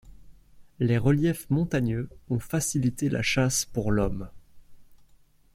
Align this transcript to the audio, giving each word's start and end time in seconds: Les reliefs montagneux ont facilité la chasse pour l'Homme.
Les 0.79 0.97
reliefs 0.97 1.47
montagneux 1.51 2.09
ont 2.31 2.39
facilité 2.39 3.07
la 3.07 3.21
chasse 3.21 3.65
pour 3.65 3.91
l'Homme. 3.91 4.31